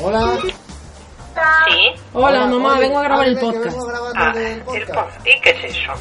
[0.00, 0.38] Hola.
[0.42, 2.00] Sí.
[2.12, 3.78] Hola, mamá, oye, vengo a grabar el ábreme, que podcast.
[4.16, 5.26] Ah, el el podcast.
[5.26, 5.92] ¿Y qué es eso?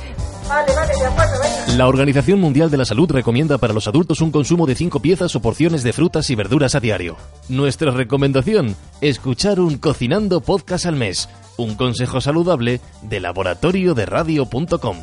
[1.78, 5.34] La Organización Mundial de la Salud recomienda para los adultos un consumo de 5 piezas
[5.36, 7.15] o porciones de frutas y verduras a diario.
[7.47, 14.97] Nuestra recomendación, escuchar un Cocinando Podcast al mes, un consejo saludable de laboratorio de radio.com.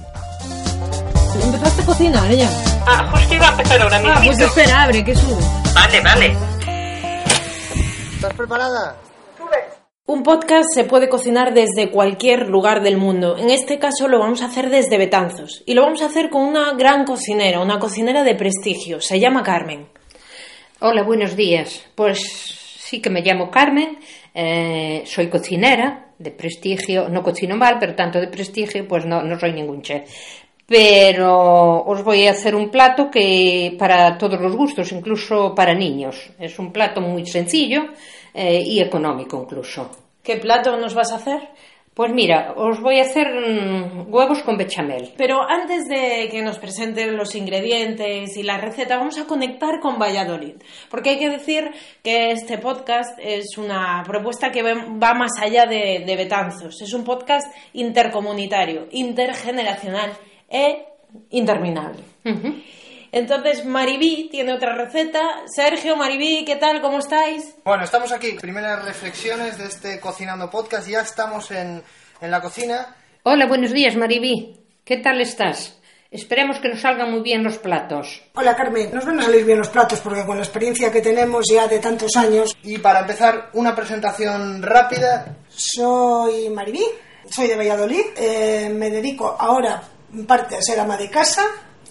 [1.42, 2.50] Empezaste a cocinar ya.
[2.86, 4.14] Ah, justo iba a empezar ahora mismo.
[4.14, 5.38] Ah, pues espera, abre, que subo.
[5.72, 6.57] Vale, vale.
[8.18, 8.96] ¿Estás preparada?
[10.06, 13.38] Un podcast se puede cocinar desde cualquier lugar del mundo.
[13.38, 15.62] En este caso lo vamos a hacer desde Betanzos.
[15.66, 19.00] Y lo vamos a hacer con una gran cocinera, una cocinera de prestigio.
[19.00, 19.88] Se llama Carmen.
[20.80, 21.86] Hola, buenos días.
[21.94, 24.00] Pues sí que me llamo Carmen,
[24.34, 29.38] eh, soy cocinera de prestigio, no cocino mal, pero tanto de prestigio, pues no, no
[29.38, 30.10] soy ningún chef.
[30.68, 36.30] Pero os voy a hacer un plato que para todos los gustos, incluso para niños.
[36.38, 37.84] Es un plato muy sencillo
[38.34, 39.90] eh, y económico incluso.
[40.22, 41.48] ¿Qué plato nos vas a hacer?
[41.94, 45.14] Pues mira, os voy a hacer mm, huevos con bechamel.
[45.16, 49.98] Pero antes de que nos presenten los ingredientes y la receta, vamos a conectar con
[49.98, 50.56] Valladolid.
[50.90, 51.70] Porque hay que decir
[52.04, 56.82] que este podcast es una propuesta que va más allá de, de Betanzos.
[56.82, 60.12] Es un podcast intercomunitario, intergeneracional
[60.48, 60.86] e
[61.30, 62.02] interminable.
[63.10, 65.42] Entonces, Maribí tiene otra receta.
[65.46, 66.80] Sergio, Maribí, ¿qué tal?
[66.82, 67.54] ¿Cómo estáis?
[67.64, 68.32] Bueno, estamos aquí.
[68.40, 70.86] Primeras reflexiones de este Cocinando Podcast.
[70.88, 71.82] Ya estamos en,
[72.20, 72.94] en la cocina.
[73.22, 74.60] Hola, buenos días, Maribí.
[74.84, 75.78] ¿Qué tal estás?
[76.10, 78.22] Esperemos que nos salgan muy bien los platos.
[78.34, 81.44] Hola Carmen, nos van a salir bien los platos porque con la experiencia que tenemos
[81.52, 85.36] ya de tantos años, Y para empezar, una presentación rápida.
[85.48, 86.82] soy Maribí,
[87.30, 89.82] soy de Valladolid, eh, me dedico ahora
[90.26, 91.42] parte a ser ama de casa,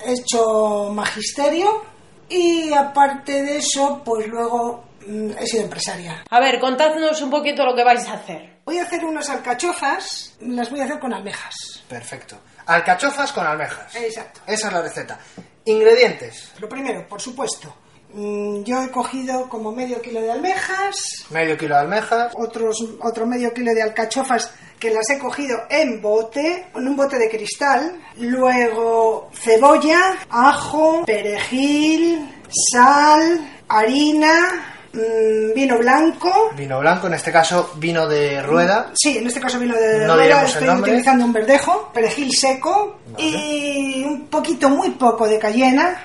[0.06, 1.84] he hecho magisterio
[2.30, 6.24] y aparte de eso, pues luego mm, he sido empresaria.
[6.30, 8.58] A ver, contadnos un poquito lo que vais a hacer.
[8.66, 11.56] Voy a hacer unas alcachofas, las voy a hacer con almejas.
[11.88, 12.38] Perfecto.
[12.66, 13.96] Alcachofas con almejas.
[13.96, 14.42] Exacto.
[14.46, 15.20] Esa es la receta.
[15.64, 16.52] Ingredientes.
[16.60, 17.74] Lo primero, por supuesto,
[18.14, 22.34] yo he cogido como medio kilo de almejas, Medio kilo de almejas.
[22.36, 27.18] otros, otro medio kilo de alcachofas que las he cogido en bote, en un bote
[27.18, 32.30] de cristal, luego cebolla, ajo, perejil,
[32.72, 36.52] sal, harina, mm, vino blanco.
[36.56, 38.92] Vino blanco, en este caso vino de rueda.
[38.96, 44.04] Sí, en este caso vino de No rueda, estoy utilizando un verdejo, perejil seco y
[44.04, 46.04] un poquito, muy poco de cayena,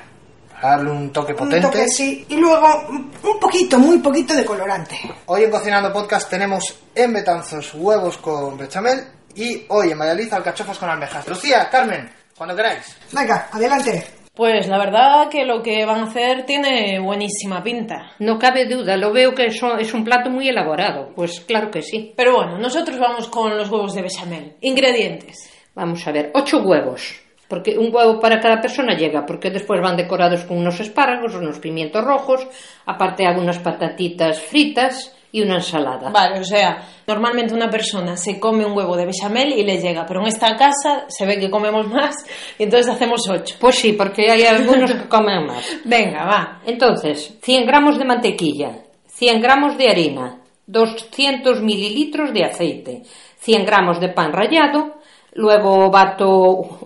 [0.68, 1.66] darle un toque un potente.
[1.66, 4.98] toque sí, y luego un un poquito, muy poquito de colorante.
[5.26, 9.00] Hoy en Cocinando Podcast tenemos en Betanzos huevos con bechamel
[9.34, 11.26] y hoy en Valladolid alcachofas con almejas.
[11.28, 12.96] Lucía, Carmen, cuando queráis.
[13.12, 14.06] Venga, adelante.
[14.34, 18.12] Pues la verdad que lo que van a hacer tiene buenísima pinta.
[18.18, 21.12] No cabe duda, lo veo que eso es un plato muy elaborado.
[21.14, 22.14] Pues claro que sí.
[22.16, 24.56] Pero bueno, nosotros vamos con los huevos de bechamel.
[24.62, 25.50] Ingredientes.
[25.74, 27.21] Vamos a ver, ocho huevos.
[27.52, 31.58] Porque un huevo para cada persona llega, porque después van decorados con unos espárragos, unos
[31.58, 32.48] pimientos rojos,
[32.86, 36.08] aparte hago unas patatitas fritas y una ensalada.
[36.08, 40.06] Vale, o sea, normalmente una persona se come un huevo de bechamel y le llega,
[40.06, 42.24] pero en esta casa se ve que comemos más
[42.58, 43.56] y entonces hacemos ocho.
[43.60, 45.76] Pues sí, porque hay algunos que comen más.
[45.84, 46.62] Venga, va.
[46.64, 50.38] Entonces, 100 gramos de mantequilla, 100 gramos de harina,
[50.68, 53.02] 200 mililitros de aceite,
[53.40, 55.01] 100 gramos de pan rallado,
[55.34, 56.28] luego bato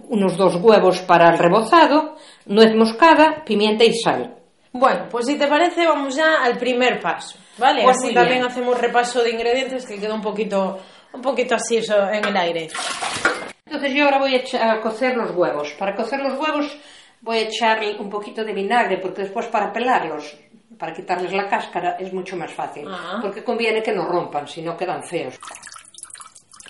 [0.08, 4.34] unos dos huevos para el rebozado, nuez moscada, pimienta y sal.
[4.72, 7.82] Bueno, pues si te parece, vamos ya al primer paso, ¿vale?
[7.82, 8.50] Pues así también bien.
[8.50, 10.78] hacemos repaso de ingredientes que queda un poquito,
[11.14, 12.68] un poquito así eso, en el aire.
[13.64, 15.72] Entonces yo ahora voy a, echa- a cocer los huevos.
[15.78, 16.76] Para cocer los huevos
[17.22, 20.36] voy a echarle un poquito de vinagre porque después para pelarlos,
[20.78, 22.86] para quitarles la cáscara, es mucho más fácil.
[22.88, 23.18] Ah.
[23.22, 25.38] Porque conviene que no rompan, si no quedan feos.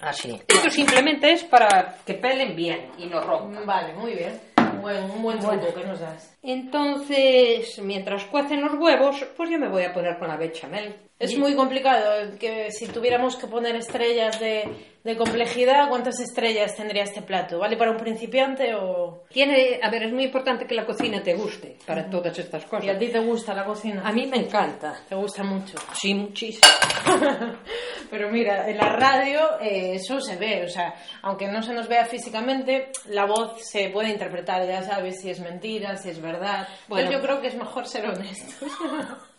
[0.03, 0.41] Así.
[0.47, 3.67] Esto simplemente es para que pelen bien y no rompan.
[3.67, 4.41] Vale, muy bien.
[4.59, 6.37] Un buen, un buen truco que nos das.
[6.43, 10.95] Entonces, mientras cuecen los huevos, pues yo me voy a poner con la bechamel.
[11.19, 14.65] Es muy complicado, que si tuviéramos que poner estrellas de,
[15.03, 17.59] de complejidad, ¿cuántas estrellas tendría este plato?
[17.59, 19.25] ¿Vale para un principiante o...?
[19.31, 22.67] Tiene, a ver, es muy importante que la cocina te guste para todas estas ¿Y
[22.67, 22.99] a cosas.
[22.99, 24.03] ti te gusta la cocina?
[24.05, 24.95] A mí me encanta.
[25.09, 25.79] Te gusta mucho.
[25.95, 26.67] Sí, muchísimo.
[28.11, 31.89] Pero mira, en la radio eh, eso se ve, o sea, aunque no se nos
[31.89, 36.69] vea físicamente, la voz se puede interpretar, ya sabes si es mentira, si es verdad.
[36.89, 37.07] Bueno.
[37.07, 38.71] Bueno, yo creo que es mejor ser honestos.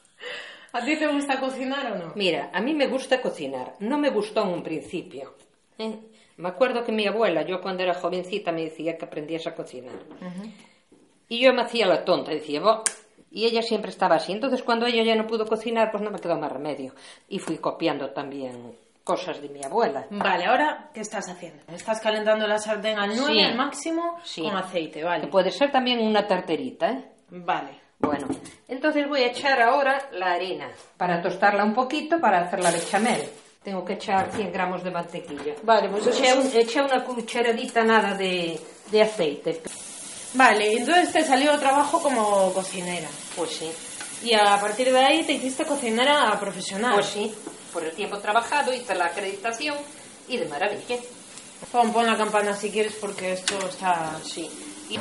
[0.78, 2.12] ¿A ti te gusta cocinar o no?
[2.16, 3.74] Mira, a mí me gusta cocinar.
[3.80, 5.34] No me gustó en un principio.
[5.78, 5.98] ¿eh?
[6.38, 9.96] Me acuerdo que mi abuela, yo cuando era jovencita, me decía que aprendiese a cocinar.
[11.30, 12.84] Y yo me hacía la tonta, decía, "Bo,
[13.30, 14.32] Y ella siempre estaba así.
[14.32, 16.94] Entonces, cuando ella ya no pudo cocinar, pues no me quedó más remedio.
[17.28, 18.72] Y fui copiando también
[19.04, 20.08] cosas de mi abuela.
[20.10, 21.62] Vale, ahora, ¿qué estás haciendo?
[21.68, 23.42] Estás calentando la sartén al 9 Sí.
[23.42, 24.42] al máximo Sí.
[24.44, 25.28] con aceite, Que vale.
[25.28, 27.06] puede ser también una tarterita, ¿eh?
[27.30, 27.72] Vale.
[28.00, 28.28] Bueno,
[28.68, 33.28] entonces voy a echar ahora la harina para tostarla un poquito para hacer la bechamel.
[33.64, 35.56] Tengo que echar 100 gramos de mantequilla.
[35.64, 38.60] Vale, pues Eché, un- eché una cucharadita nada de,
[38.92, 39.62] de aceite.
[40.36, 43.10] Vale, entonces te salió trabajo como cocinera.
[43.36, 43.70] Pues sí,
[44.24, 46.94] Y a partir de ahí te hiciste cocinera profesional.
[46.94, 47.34] pues sí.
[47.74, 49.76] Por el tiempo trabajado hice la acreditación
[50.30, 50.98] y de maravilla.
[51.72, 54.12] Pon, pon la campana si quieres porque esto está...
[54.24, 54.50] Sí.
[54.90, 54.98] Y,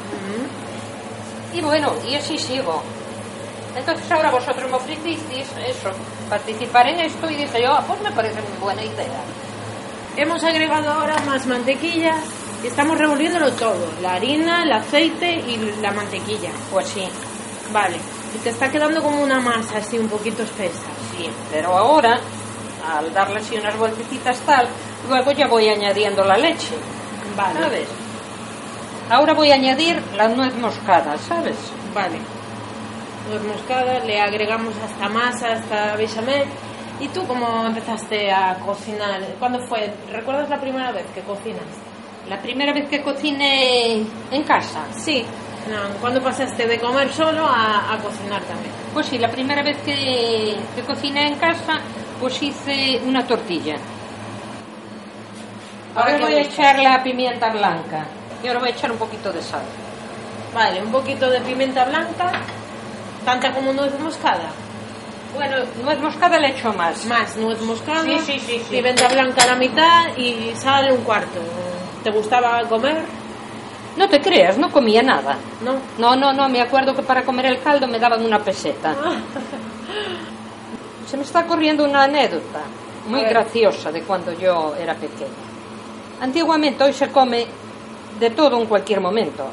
[1.56, 2.82] y bueno, y así sigo.
[3.76, 5.90] Entonces ahora vosotros me ofrecisteis eso,
[6.28, 9.20] participar en esto y dije yo, ah, pues me parece muy buena idea.
[10.16, 12.16] Hemos agregado ahora más mantequilla
[12.62, 13.86] y estamos revolviéndolo todo.
[14.00, 16.50] La harina, el aceite y la mantequilla.
[16.70, 17.06] Pues sí,
[17.72, 17.96] Vale.
[18.34, 20.88] Y te está quedando como una masa así un poquito espesa.
[21.16, 21.28] sí.
[21.50, 22.18] Pero ahora,
[22.86, 24.68] al darle así unas vueltecitas tal,
[25.08, 26.74] luego ya voy añadiendo la leche.
[27.36, 27.60] Vale.
[27.60, 27.88] ¿Sabes?
[29.08, 31.56] Ahora voy a añadir la nuez moscada, ¿sabes?
[31.94, 32.18] Vale.
[33.30, 36.44] Nuez moscada, le agregamos hasta masa, hasta bechamel.
[36.98, 39.20] ¿Y tú cómo empezaste a cocinar?
[39.38, 39.92] ¿Cuándo fue?
[40.10, 41.62] ¿Recuerdas la primera vez que cocinas?
[42.28, 44.80] La primera vez que cociné en casa.
[44.90, 45.24] Sí.
[45.70, 48.72] No, ¿Cuándo pasaste de comer solo a, a cocinar también?
[48.92, 51.78] Pues sí, la primera vez que, que cociné en casa,
[52.20, 53.76] pues hice una tortilla.
[55.94, 58.04] Ahora voy a echar la pimienta blanca
[58.46, 59.62] y ahora voy a echar un poquito de sal.
[60.54, 62.30] Vale, un poquito de pimienta blanca,
[63.24, 64.50] tanta como nuez moscada.
[65.34, 67.04] Bueno, nuez moscada le echo más.
[67.06, 68.64] Más nuez moscada, Sí, sí, sí, sí.
[68.70, 71.40] pimienta blanca a la mitad y sal un cuarto.
[72.04, 73.02] ¿Te gustaba comer?
[73.96, 75.36] No te creas, no comía nada.
[75.62, 75.74] ¿No?
[75.98, 78.94] No, no, no, me acuerdo que para comer el caldo me daban una peseta.
[81.10, 82.60] Se me está corriendo una anécdota
[83.08, 85.30] muy graciosa de cuando yo era pequeña.
[86.20, 87.46] Antiguamente hoy se come
[88.18, 89.44] de todo en cualquier momento,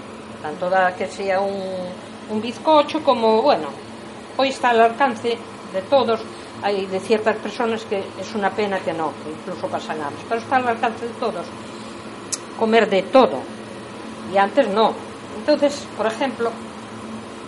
[0.41, 3.67] tanto da que sea un, bizcocho como, bueno,
[4.37, 5.37] hoy está al alcance
[5.73, 6.21] de todos.
[6.61, 10.39] Hay de ciertas personas que es una pena que no, que incluso pasan hambre, pero
[10.41, 11.45] está al alcance de todos
[12.57, 13.39] comer de todo.
[14.33, 14.93] Y antes no.
[15.37, 16.51] Entonces, por ejemplo,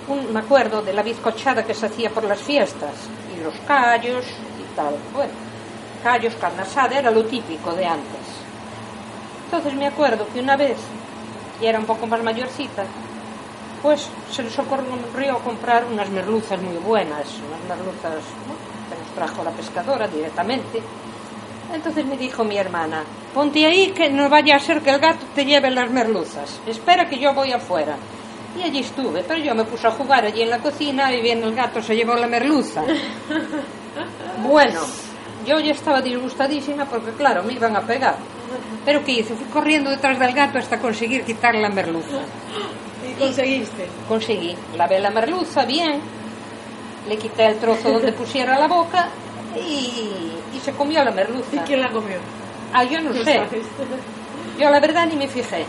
[0.07, 2.91] un- me acuerdo de la bizcochada que se hacía por las fiestas
[3.35, 4.25] y los callos
[4.59, 4.95] y tal.
[5.13, 5.31] Bueno,
[6.03, 8.25] callos, carne asada, era lo típico de antes.
[9.45, 10.77] Entonces me acuerdo que una vez,
[11.61, 12.83] y era un poco más mayorcita,
[13.81, 18.55] pues se les ocurrió comprar unas merluzas muy buenas, unas merluzas ¿no?
[18.89, 20.81] que nos trajo la pescadora directamente.
[21.73, 23.03] Entonces me dijo mi hermana,
[23.33, 26.59] ponte ahí que no vaya a ser que el gato te lleve las merluzas.
[26.65, 27.95] Espera que yo voy afuera.
[28.57, 31.47] Y allí estuve, pero yo me puse a jugar allí en la cocina y viendo
[31.47, 32.83] el gato se llevó la merluza.
[34.43, 34.81] Bueno,
[35.47, 38.17] yo ya estaba disgustadísima porque claro, me iban a pegar.
[38.85, 39.33] Pero ¿qué hice?
[39.33, 42.19] Fui corriendo detrás del gato hasta conseguir quitar la merluza.
[43.09, 43.87] ¿Y conseguiste?
[44.07, 45.99] Conseguí, lavé la merluza bien,
[47.07, 49.07] le quité el trozo donde pusiera la boca
[49.55, 51.63] y, y se comió la ¿Y merluza.
[51.65, 52.17] quién la comió?
[52.73, 53.35] Ah, yo no No sé.
[53.35, 53.51] sabes.
[54.59, 55.65] Yo la verdad ni me fijé.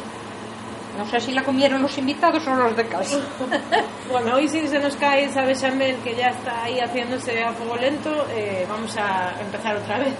[0.96, 3.18] No sé si la comieron los invitados o los de casa.
[4.10, 7.76] Bueno, hoy sí se nos cae esa bechamel que ya está ahí haciéndose a fuego
[7.76, 8.26] lento.
[8.30, 10.14] eh, vamos a empezar otra vez.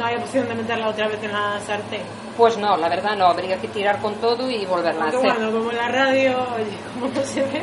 [0.00, 2.00] No hay opción de meterla otra vez en la sartén.
[2.34, 5.20] Pues no, la verdad no, habría que tirar con todo y volverla a hacer.
[5.20, 7.62] bueno, como en la radio, oye, como no se ve,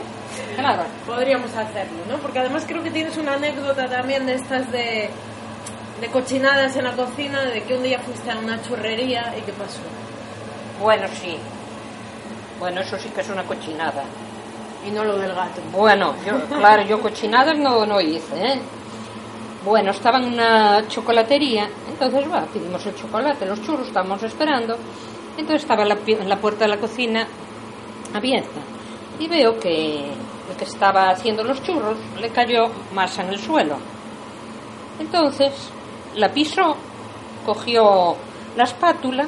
[0.55, 0.83] Claro.
[1.07, 2.17] podríamos hacerlo, ¿no?
[2.17, 5.09] Porque además creo que tienes una anécdota también de estas de,
[5.99, 9.53] de cochinadas en la cocina, de que un día fuiste a una churrería y qué
[9.53, 9.79] pasó.
[10.79, 11.39] Bueno, sí.
[12.59, 14.03] Bueno, eso sí que es una cochinada.
[14.87, 15.59] Y no lo del gato.
[15.71, 18.59] Bueno, yo, claro, yo cochinadas no, no hice, ¿eh?
[19.67, 24.77] Bueno, estaba en una chocolatería, entonces, va, pedimos el chocolate, los churros, estábamos esperando.
[25.37, 27.27] Entonces estaba la, la puerta de la cocina
[28.13, 28.61] abierta.
[29.19, 33.77] Y veo que el que estaba haciendo los churros le cayó masa en el suelo.
[35.01, 35.51] Entonces
[36.15, 36.77] la pisó,
[37.45, 38.15] cogió
[38.55, 39.27] la espátula,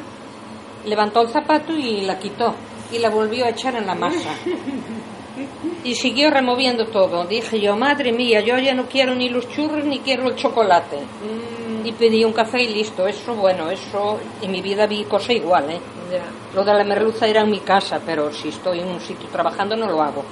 [0.85, 2.55] levantó el zapato y la quitó.
[2.93, 4.29] Y la volvió a echar en la masa.
[5.83, 7.25] Y siguió removiendo todo.
[7.25, 10.97] Dije yo, madre mía, yo ya no quiero ni los churros ni quiero el chocolate.
[10.97, 13.07] Mm, Y pedí un café y listo.
[13.07, 15.79] Eso, bueno, eso en mi vida vi cosa igual, ¿eh?
[16.11, 16.21] Ya.
[16.53, 19.75] Lo de la merluza era en mi casa, pero si estoy en un sitio trabajando
[19.77, 20.25] no lo hago.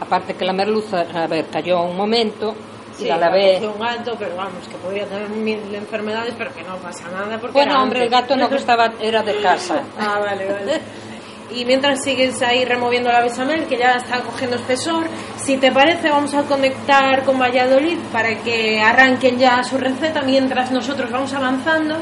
[0.00, 2.54] Aparte que la merluza, a ver, cayó un momento
[2.98, 6.62] y Sí, la cogió un gato, pero vamos, que podría tener mil enfermedades, pero que
[6.62, 7.38] no pasa nada.
[7.40, 8.20] Porque Bueno, hombre, el antes.
[8.20, 9.82] gato no que estaba, era de casa.
[9.98, 10.80] Ah, vale, vale.
[11.54, 15.06] y mientras sigues ahí removiendo la bechamel, que ya está cogiendo espesor,
[15.36, 20.70] si te parece vamos a conectar con Valladolid para que arranquen ya su receta mientras
[20.70, 21.96] nosotros vamos avanzando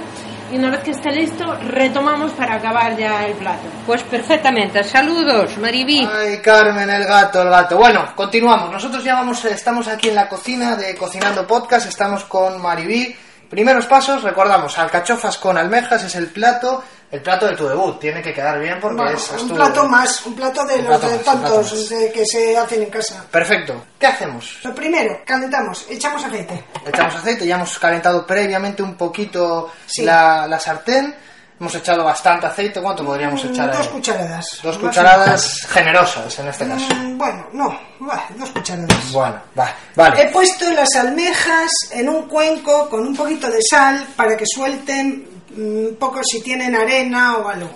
[0.53, 3.69] y una vez que esté listo retomamos para acabar ya el plato.
[3.87, 4.83] Pues perfectamente.
[4.83, 6.09] Saludos, Maribí.
[6.11, 7.77] Ay, Carmen, el gato, el gato.
[7.77, 8.71] Bueno, continuamos.
[8.71, 13.15] Nosotros ya vamos, estamos aquí en la cocina de Cocinando Podcast, estamos con Maribí.
[13.49, 17.99] Primeros pasos, recordamos, alcachofas con almejas es el plato, el plato de tu debut.
[17.99, 20.99] Tiene que quedar bien porque Bueno, es, un plato más, un plato de Un los
[20.99, 23.25] plato de más, tantos que se hacen en casa.
[23.31, 23.85] Perfecto.
[23.99, 24.59] ¿Qué hacemos?
[24.63, 26.65] Lo primero, calentamos, echamos aceite.
[26.87, 30.03] Echamos aceite, ya hemos calentado previamente un poquito Sí.
[30.03, 31.15] la, la sartén.
[31.61, 32.81] Hemos echado bastante aceite.
[32.81, 33.71] ¿Cuánto podríamos Mm, echar?
[33.71, 33.89] Dos ahí?
[33.93, 34.61] cucharadas.
[34.63, 36.95] Dos cucharadas generosas en este caso.
[36.95, 39.13] Mm, Bueno, no, va, dos cucharadas.
[39.13, 40.23] Bueno, va, vale.
[40.23, 45.40] He puesto las almejas en un cuenco con un poquito de sal para que suelten
[45.61, 47.71] un poco si tienen arena o algo.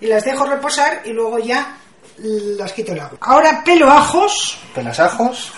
[0.00, 1.76] Y las dejo reposar y luego ya
[2.18, 3.18] las quito el agua.
[3.20, 4.58] Ahora pelo ajos.
[4.74, 5.52] Pelas ajos.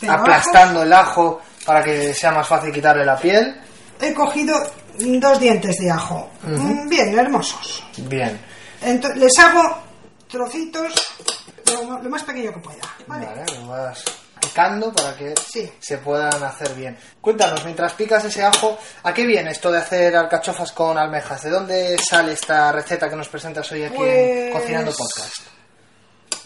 [0.00, 3.60] pelo aplastando el ajo para que sea más fácil quitarle la piel.
[4.00, 4.54] He cogido
[4.98, 6.30] dos dientes de ajo.
[6.42, 7.82] Mm, Bien, hermosos.
[7.98, 8.38] Bien.
[8.82, 9.78] Ento- les hago
[10.28, 10.92] trocitos
[11.72, 12.82] lo, lo más pequeño que pueda.
[13.06, 13.26] ¿vale?
[13.26, 14.04] Vale, lo vas
[14.56, 15.70] picando para que Sí.
[15.80, 16.96] se puedan hacer bien.
[17.20, 21.42] Cuéntanos, mientras picas ese ajo, ¿a qué viene esto de hacer alcachofas con almejas?
[21.42, 25.36] ¿De dónde sale esta receta que nos presentas hoy aquí en Pues- Cocinando Podcast?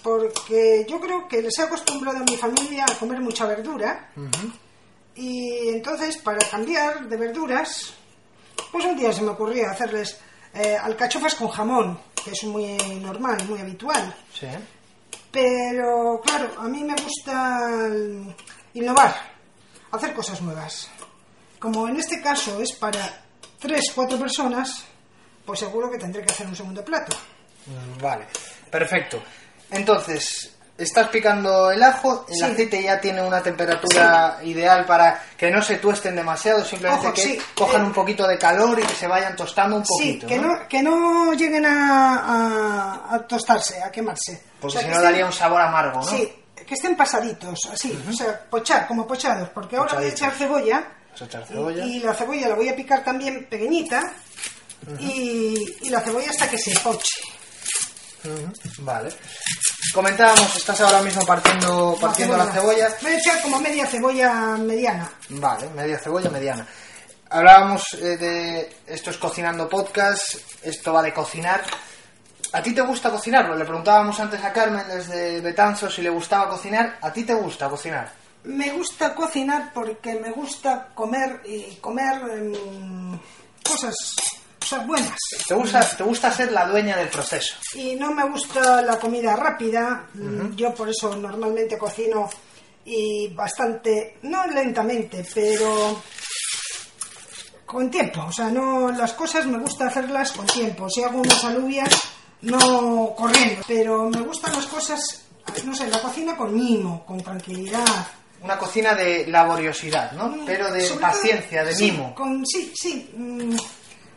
[0.02, 4.10] Porque yo creo que les he acostumbrado a mi familia a comer mucha verdura.
[5.14, 7.92] Y entonces, para cambiar de verduras,
[8.72, 10.18] pues un día se me ocurrió hacerles
[10.54, 14.12] eh, alcachofas con jamón, que es muy normal, muy habitual.
[14.34, 14.48] Sí.
[15.32, 17.88] Pero claro, a mí me gusta
[18.74, 19.14] innovar,
[19.92, 20.88] hacer cosas nuevas.
[21.58, 23.22] Como en este caso es para
[23.58, 24.84] tres, cuatro personas,
[25.44, 27.16] pues seguro que tendré que hacer un segundo plato.
[27.66, 28.26] Mm, Vale,
[28.70, 29.22] perfecto.
[29.70, 32.42] Entonces, estás picando el ajo, el Sí.
[32.42, 37.22] aceite ya tiene una temperatura ideal para que no se tuesten demasiado, simplemente Ojo, que
[37.22, 37.38] sí.
[37.54, 40.26] cojan Eh, un poquito de calor y que se vayan tostando un poquito.
[40.26, 40.48] sí, que ¿no?
[40.56, 44.42] no, que no lleguen a, a- a tostarse, a quemarse.
[44.60, 46.06] Porque O sea, si no daría un sabor amargo, ¿no?
[46.06, 46.32] Sí,
[46.66, 50.84] que estén pasaditos, así, o sea, pochar, como pochados, porque ahora voy a echar cebolla.
[51.20, 51.84] A echar cebolla.
[51.84, 54.12] Y, y la cebolla la voy a picar también pequeñita.
[54.98, 57.20] y, y la cebolla hasta que se poche.
[58.24, 58.52] Ujú,
[58.84, 59.10] Vale.
[59.92, 62.88] Comentábamos, estás ahora mismo partiendo, partiendo la cebolla.
[63.02, 65.10] Voy a echar como media cebolla mediana.
[65.30, 66.66] Vale, media cebolla mediana.
[67.28, 71.62] Hablábamos eh, de esto es cocinando podcast, esto va de cocinar.
[72.52, 73.56] ¿A ti te gusta cocinarlo?
[73.56, 76.98] Le preguntábamos antes a Carmen desde Betanzos si le gustaba cocinar.
[77.00, 78.12] ¿A ti te gusta cocinar?
[78.44, 83.18] Me gusta cocinar porque me gusta comer y comer em,
[83.62, 83.94] cosas,
[84.70, 85.18] cosas buenas.
[85.48, 87.56] ¿Te gusta, te gusta ser la dueña del proceso?
[87.74, 90.06] Y no me gusta la comida rápida.
[90.54, 92.28] Yo por eso normalmente cocino
[92.84, 96.00] y bastante, no lentamente, pero
[97.66, 98.24] con tiempo.
[98.28, 100.88] O sea, no las cosas me gusta hacerlas con tiempo.
[100.88, 101.88] Si hago unas alubias,
[102.42, 103.62] no corriendo.
[103.66, 105.00] Pero me gustan las cosas,
[105.64, 108.06] no sé, la cocina con mimo, con tranquilidad.
[108.42, 110.34] Una cocina de laboriosidad, ¿no?
[110.46, 112.14] Pero de paciencia, de sí, mimo.
[112.14, 113.10] con- sí, sí.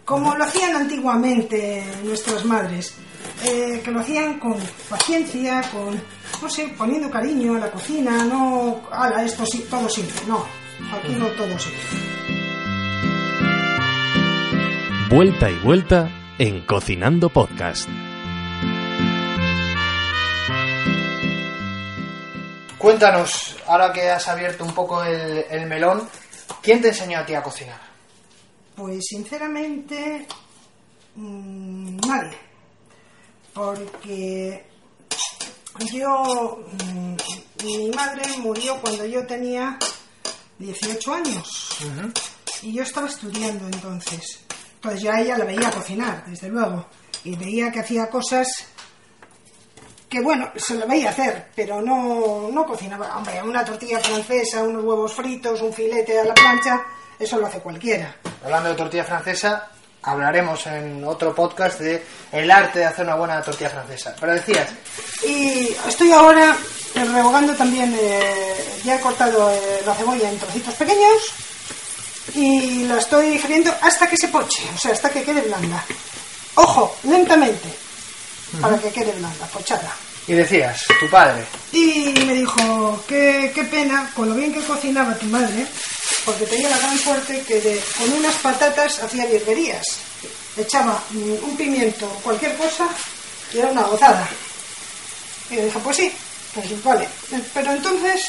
[0.05, 2.93] Como lo hacían antiguamente nuestras madres.
[3.45, 4.55] eh, que lo hacían con
[4.89, 6.01] paciencia, con,
[6.41, 10.45] no sé, poniendo cariño a la cocina, no, ala, esto sí, todo simple, no,
[10.93, 11.79] aquí no todo simple.
[15.09, 17.87] Vuelta y vuelta en Cocinando Podcast.
[22.77, 26.07] Cuéntanos, ahora que has abierto un poco el, el melón,
[26.61, 27.79] ¿quién te enseñó a ti a cocinar?
[28.75, 30.27] Pues sinceramente,
[31.15, 32.37] mm, nadie.
[33.53, 34.65] Porque
[35.91, 37.15] yo, mm,
[37.65, 39.77] mi madre murió cuando yo tenía
[40.57, 41.69] 18 años.
[42.61, 44.39] Y yo estaba estudiando entonces.
[44.81, 46.87] Pues ya ella la veía cocinar, desde luego.
[47.23, 48.47] Y veía que hacía cosas
[50.13, 53.17] que, bueno, se lo veía hacer, pero no, no cocinaba.
[53.17, 56.83] Hombre, una tortilla francesa, unos huevos fritos, un filete a la plancha,
[57.17, 58.15] eso lo hace cualquiera.
[58.43, 59.69] Hablando de tortilla francesa,
[60.03, 64.15] hablaremos en otro podcast de el arte de hacer una buena tortilla francesa.
[64.19, 64.69] Pero decías,
[65.25, 66.55] Y estoy ahora
[66.93, 71.33] eh, rehogando también, eh, ya he cortado eh, la cebolla en trocitos pequeños
[72.35, 75.83] y la estoy friendo hasta que se poche, o sea, hasta que quede blanda.
[76.53, 77.67] Ojo, lentamente,
[78.61, 79.95] para que quede blanda, pochada.
[80.27, 85.13] y decías, tu padre, Y me dijo, qué, qué pena, con lo bien que cocinaba
[85.15, 85.65] tu madre,
[86.25, 89.83] porque tenía la gran suerte que de- con unas patatas hacía virguerías.
[90.55, 92.87] echaba mm, un pimiento, cualquier cosa,
[93.53, 94.27] y era una gozada.
[95.49, 96.11] Y yo dije, pues sí,
[96.53, 97.07] pues vale.
[97.53, 98.21] Pero entonces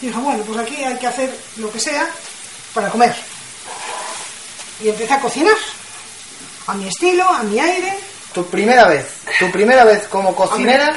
[0.00, 2.06] dije, bueno, pues aquí hay que hacer lo que sea
[2.74, 3.14] para comer.
[4.82, 5.56] Y empecé a cocinar,
[6.66, 7.98] a mi estilo, a mi aire.
[8.32, 9.06] Tu primera vez,
[9.38, 10.92] tu primera vez como cocinera,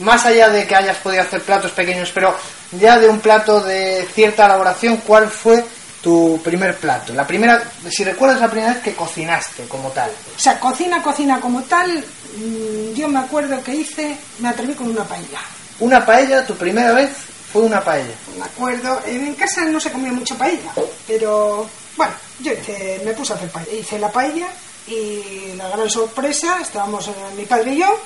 [0.00, 2.34] más allá de que hayas podido hacer platos pequeños, pero
[2.72, 5.64] ya de un plato de cierta elaboración, ¿cuál fue
[6.02, 7.12] tu primer plato?
[7.12, 10.10] La primera, si recuerdas la primera vez que cocinaste como tal.
[10.36, 14.88] O sea, cocina, cocina como tal, mm, yo me acuerdo que hice, me atreví con
[14.88, 15.40] una paella.
[15.80, 17.10] Una paella, tu primera vez
[17.52, 18.14] fue una paella.
[18.38, 20.72] Me acuerdo, en casa no se comía mucha paella,
[21.06, 23.72] pero bueno, yo hice, me puse a hacer paella.
[23.72, 24.46] Hice la paella
[24.86, 28.00] y la gran sorpresa, estábamos eh, mi padre y yo,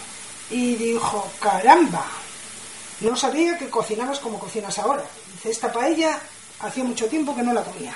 [0.50, 2.04] y dijo, caramba,
[3.00, 5.04] no sabía que cocinabas como cocinas ahora.
[5.33, 6.19] Dice, esta paella
[6.61, 7.95] hacía mucho tiempo que no la comía.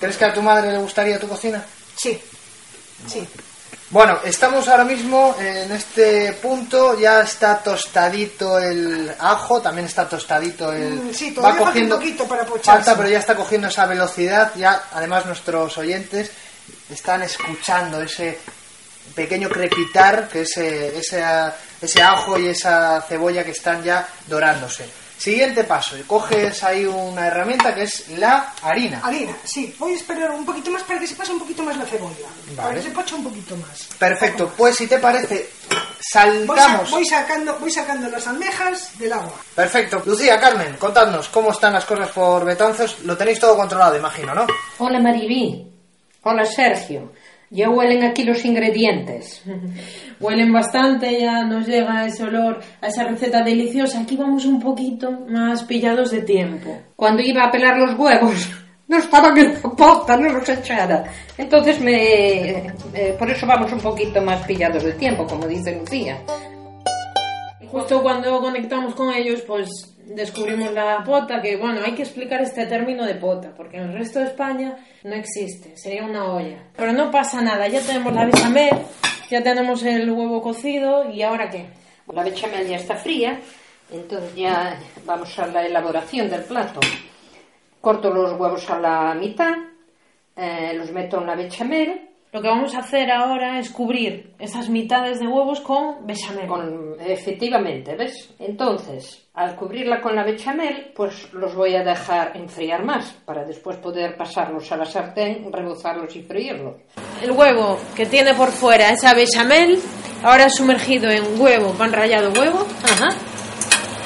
[0.00, 1.64] ¿Crees que a tu madre le gustaría tu cocina?
[1.96, 2.20] Sí,
[3.06, 3.26] sí.
[3.90, 10.72] Bueno, estamos ahora mismo en este punto, ya está tostadito el ajo, también está tostadito
[10.72, 10.94] el...
[10.94, 12.84] Mm, sí, todavía falta un poquito para pocharse.
[12.84, 16.30] Falta, pero ya está cogiendo esa velocidad, ya además nuestros oyentes
[16.90, 18.38] están escuchando ese
[19.14, 21.24] pequeño crepitar, que es ese, ese,
[21.80, 24.88] ese ajo y esa cebolla que están ya dorándose.
[25.18, 29.00] Siguiente paso, coges ahí una herramienta que es la harina.
[29.04, 29.72] Harina, sí.
[29.78, 32.26] Voy a esperar un poquito más para que se pase un poquito más la cebolla.
[32.56, 32.80] Para Vale.
[32.80, 33.84] que se poche un poquito más.
[33.98, 36.88] Perfecto, pues si te parece, Voy, saltamos.
[36.90, 39.34] sa- voy sacando, voy sacando las almejas del agua.
[39.54, 40.02] Perfecto.
[40.04, 42.98] Lucía, Carmen, contadnos cómo están las cosas por Betanzos.
[43.04, 44.44] Lo tenéis todo controlado, imagino, ¿no?
[44.78, 45.68] Hola Maribí.
[46.24, 47.10] Hola Sergio.
[47.50, 49.42] Ya huelen aquí los ingredientes.
[50.20, 54.00] Huelen bastante, ya nos llega ese olor a esa receta deliciosa.
[54.00, 56.78] Aquí vamos un poquito más pillados de tiempo.
[56.94, 58.48] Cuando iba a pelar los huevos,
[58.88, 61.04] no estaban en la pota, no los echara.
[61.36, 62.50] Entonces me...
[62.94, 66.22] eh, por eso vamos un poquito más pillados de tiempo, como dice Lucía.
[67.68, 72.66] Justo cuando conectamos con ellos, pues descubrimos la pota, que bueno, hay que explicar este
[72.66, 76.58] término de pota, porque en el resto de España no existe, sería una olla.
[76.76, 78.70] Pero no pasa nada, ya tenemos la bechamel,
[79.30, 81.66] ya tenemos el huevo cocido, ¿y ahora qué?
[82.12, 83.40] La bechamel ya está fría,
[83.90, 86.80] entonces ya vamos a la elaboración del plato.
[87.80, 89.54] Corto los huevos a la mitad,
[90.36, 94.70] eh, los meto en la bechamel, Lo que vamos a hacer ahora es cubrir esas
[94.70, 96.46] mitades de huevos con bechamel.
[96.46, 98.30] con, efectivamente, ¿ves?
[98.38, 103.76] Entonces, al cubrirla con la bechamel, pues los voy a dejar enfriar más, para después
[103.76, 106.76] poder pasarlos a la sartén, rebozarlos y freírlos.
[107.22, 109.78] El huevo que tiene por fuera esa bechamel,
[110.22, 113.10] ahora sumergido en huevo, pan rallado huevo, Ajá.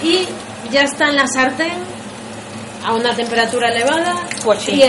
[0.03, 0.27] y
[0.73, 1.79] ya está en la sartén
[2.85, 4.83] a una temperatura elevada, Pues sí.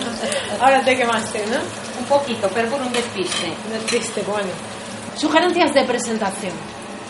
[0.60, 1.56] Ahora te quemaste, ¿no?
[2.00, 3.52] Un poquito, pero por un despiste.
[3.72, 4.48] Despiste, bueno.
[5.16, 6.52] Sugerencias de presentación.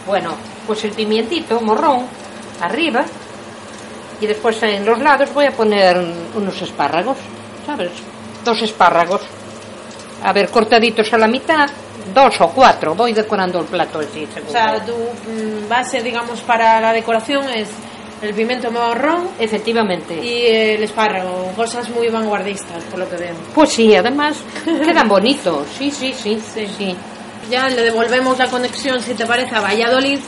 [0.06, 0.34] Bueno,
[0.66, 2.06] pues el pimientito morrón
[2.60, 3.04] arriba
[4.20, 5.98] y después en los lados voy a poner
[6.34, 7.16] unos espárragos,
[7.66, 7.90] ¿sabes?
[8.44, 9.22] Dos espárragos.
[10.22, 11.68] A ver, cortaditos a la mitad,
[12.14, 12.94] dos o cuatro.
[12.94, 17.68] Voy decorando el plato así, O sea, tu mm, base, digamos, para la decoración es
[18.22, 20.14] el pimiento marrón Efectivamente.
[20.22, 21.52] y el espárrago.
[21.54, 23.34] Cosas muy vanguardistas, por lo que veo.
[23.54, 25.66] Pues sí, además quedan bonitos.
[25.76, 26.96] Sí, sí, sí, sí, sí.
[27.50, 30.18] Ya le devolvemos la conexión, si te parece, a Valladolid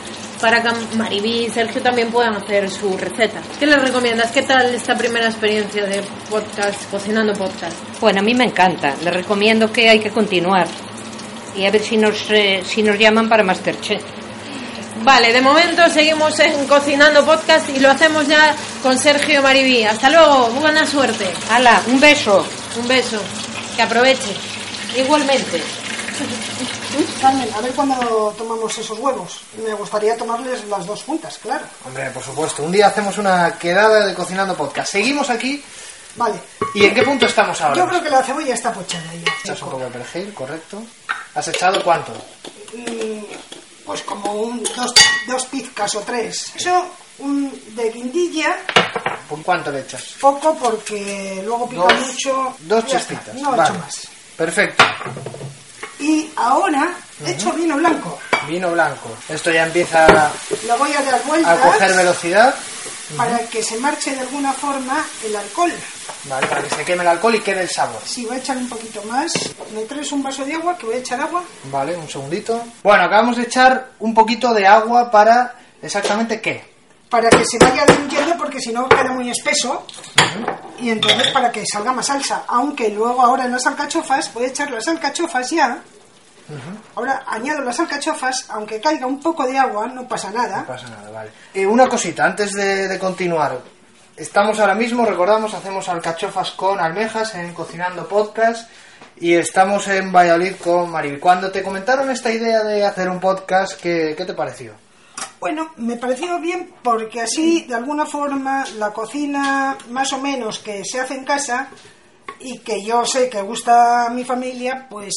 [0.41, 3.41] para que Maribí y Sergio también puedan hacer su receta.
[3.59, 4.31] ¿Qué les recomiendas?
[4.31, 7.77] ¿Qué tal esta primera experiencia de podcast, cocinando podcast?
[8.01, 8.95] Bueno, a mí me encanta.
[9.03, 10.67] Les recomiendo que hay que continuar
[11.57, 14.03] y a ver si nos eh, si nos llaman para Masterchef.
[15.03, 19.85] Vale, de momento seguimos en Cocinando Podcast y lo hacemos ya con Sergio Maribí.
[19.85, 21.33] Hasta luego, buena suerte.
[21.51, 22.45] Hala, un beso.
[22.81, 23.21] Un beso.
[23.77, 24.35] Que aproveche.
[24.97, 25.63] Igualmente.
[27.21, 29.41] Carmen, a ver cuándo tomamos esos huevos.
[29.65, 31.65] Me gustaría tomarles las dos juntas, claro.
[31.87, 32.63] Hombre, por supuesto.
[32.63, 34.93] Un día hacemos una quedada de Cocinando Podcast.
[34.93, 35.63] Seguimos aquí.
[36.17, 36.39] Vale.
[36.75, 37.77] ¿Y en qué punto estamos ahora?
[37.77, 39.33] Yo creo que la cebolla está pochada ya.
[39.45, 40.83] Echas un poco de perejil, correcto.
[41.35, 42.13] ¿Has echado cuánto?
[42.75, 43.23] Mm,
[43.89, 44.93] Pues como un, dos,
[45.27, 46.53] dos pizcas o tres.
[46.55, 46.87] Eso,
[47.21, 48.55] un de guindilla,
[49.27, 50.15] ¿Por cuánto le echas?
[50.21, 52.57] poco porque luego pica Dos- mucho.
[52.61, 53.35] Dos chispitas.
[53.37, 53.79] No he Vale.
[53.79, 54.07] más.
[54.37, 54.85] Perfecto.
[56.01, 58.19] Y ahora he hecho vino blanco.
[58.47, 59.09] Vino blanco.
[59.27, 60.33] Esto ya empieza a
[60.67, 62.55] Lo voy a dar vueltas coger velocidad.
[63.17, 65.73] para que se marche de alguna forma el alcohol.
[66.25, 68.01] Vale, para que se queme el alcohol y quede el sabor.
[68.05, 69.33] Si voy a echar un poquito más,
[69.75, 71.43] me traes un vaso de agua, que voy a echar agua.
[71.71, 72.63] Vale, un segundito.
[72.83, 76.65] Bueno, acabamos de echar un poquito de agua para exactamente qué.
[77.09, 79.87] para que se vaya diluyendo porque si no queda muy espeso
[80.79, 82.45] y entonces para que salga más salsa.
[82.49, 85.79] Aunque luego ahora en las alcachofas voy a echar las alcachofas ya.
[86.95, 90.59] Ahora añado las alcachofas, aunque caiga un poco de agua, no pasa nada.
[90.61, 91.31] No pasa nada, vale.
[91.55, 93.59] Eh, una cosita, antes de, de continuar.
[94.19, 98.69] Estamos ahora mismo, recordamos, hacemos alcachofas con almejas en Cocinando Podcast
[99.21, 101.21] y estamos en Valladolid con Maribel.
[101.21, 104.73] Cuando te comentaron esta idea de hacer un podcast, ¿qué, qué te pareció?
[105.39, 110.85] Bueno, me pareció bien porque así, de alguna forma, la cocina más o menos que
[110.85, 111.69] se hace en casa
[112.41, 115.15] y que yo sé que gusta a mi familia, pues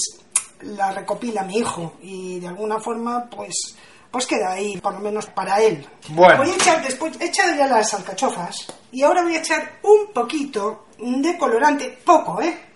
[0.61, 3.75] la recopila mi hijo y de alguna forma, pues,
[4.11, 5.87] pues queda ahí, por lo menos para él.
[6.09, 6.37] Bueno.
[6.43, 10.11] Voy a echar después, he echado ya las alcachofas y ahora voy a echar un
[10.13, 12.67] poquito de colorante, poco, ¿eh?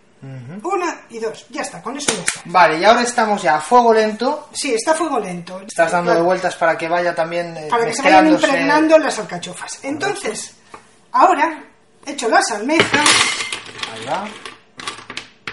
[0.63, 2.41] Una y dos, ya está, con eso ya está.
[2.45, 4.49] Vale, y ahora estamos ya a fuego lento.
[4.53, 5.61] Sí, está a fuego lento.
[5.61, 6.25] Estás dando de Claro.
[6.25, 9.77] vueltas para que vaya también eh, para que se vayan impregnando las alcachofas.
[9.83, 10.55] Entonces,
[11.11, 11.63] ahora
[12.07, 13.07] echo las almejas
[13.93, 14.27] Ahí va.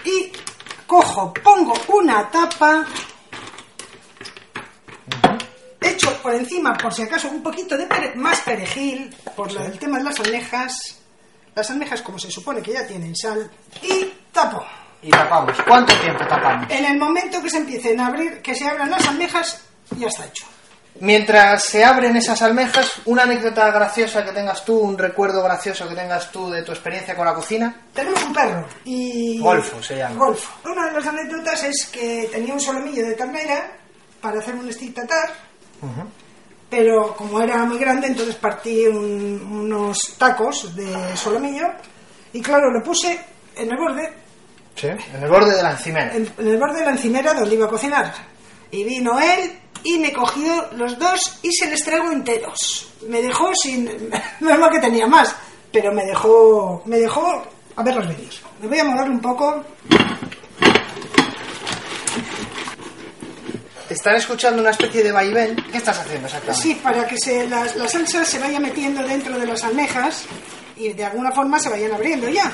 [0.05, 0.31] y
[0.87, 2.83] cojo, pongo una tapa,
[5.81, 9.77] echo por encima, por si acaso, un poquito de pere- más perejil, por la- el
[9.77, 10.73] tema de las almejas,
[11.53, 13.51] las almejas como se supone que ya tienen sal,
[13.83, 14.65] y tapo.
[15.01, 15.55] Y tapamos.
[15.67, 16.71] ¿Cuánto tiempo tapamos?
[16.71, 19.61] En el momento que se empiecen a abrir, que se abran las almejas,
[19.97, 20.45] ya está hecho.
[20.99, 25.95] Mientras se abren esas almejas, una anécdota graciosa que tengas tú, un recuerdo gracioso que
[25.95, 27.75] tengas tú de tu experiencia con la cocina.
[27.93, 29.39] Tenemos un perro y...
[29.39, 30.15] Golfo se llama.
[30.15, 30.53] Golfo.
[30.69, 33.71] Una de las anécdotas es que tenía un solomillo de ternera
[34.21, 35.33] para hacer un stick tatar,
[36.69, 41.67] pero como era muy grande, entonces partí un- unos tacos de solomillo
[42.33, 43.19] y claro, lo puse
[43.55, 44.13] en el borde,
[44.75, 44.87] Sí.
[44.87, 46.15] En el borde de la encimera.
[46.15, 48.11] en, en el borde de la encimera donde iba a cocinar.
[48.71, 49.51] Y vino él
[49.83, 52.91] y me cogió los dos y se les traigo enteros.
[53.07, 53.85] Me dejó sin...
[54.39, 55.35] Menos mal que tenía más,
[55.71, 56.81] pero me dejó...
[56.85, 57.43] Me dejó
[57.75, 58.29] a verlos venir.
[58.61, 59.63] Me voy a moverle un poco.
[63.93, 65.55] Están escuchando una especie de vaivén.
[65.71, 66.61] ¿Qué estás haciendo exactamente?
[66.63, 70.23] Sí, para que se, la, la salsa se vaya metiendo dentro de las almejas
[70.75, 72.51] y de alguna forma se vayan abriendo ya.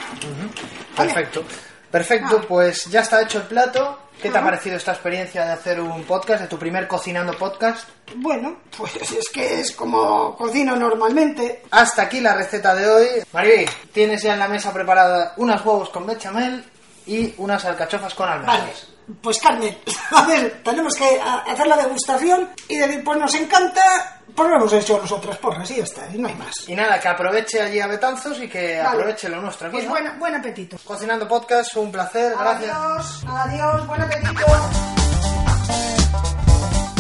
[0.98, 1.14] Vale.
[1.14, 1.44] Perfecto.
[1.90, 2.46] Perfecto, Ah.
[2.48, 4.00] pues ya está hecho el plato.
[4.22, 7.88] ¿Qué te ha parecido esta experiencia de hacer un podcast, de tu primer cocinando podcast?
[8.18, 11.64] Bueno, pues es que es como cocino normalmente.
[11.72, 13.08] Hasta aquí la receta de hoy.
[13.32, 16.66] Maribel, tienes ya en la mesa preparada unos huevos con bechamel
[17.10, 18.60] y unas alcachofas con almejas.
[18.60, 18.74] Vale,
[19.22, 19.76] pues Carmen,
[20.16, 24.72] a ver, tenemos que hacer la degustación y decir, pues nos encanta, pues lo hemos
[24.74, 26.54] hecho nosotras porras y ya está, y no hay más.
[26.68, 28.90] Y nada, que aproveche allí a Betanzos y que Vale.
[29.00, 29.78] aproveche lo nuestro aquí.
[29.78, 29.92] Pues ¿no?
[29.92, 30.78] buena- buen apetito.
[30.86, 32.72] Cocinando podcast, un placer, gracias.
[32.76, 34.46] Adiós, adiós, buen apetito.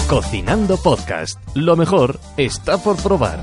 [0.09, 1.37] Cocinando Podcast.
[1.53, 3.39] Lo mejor está por probar.